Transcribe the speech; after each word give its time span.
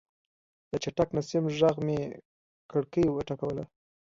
د 0.69 0.71
چټک 0.83 1.09
نسیم 1.17 1.43
غږ 1.59 1.75
مې 1.85 1.99
کړکۍ 2.71 3.05
وټکوله. 3.11 3.63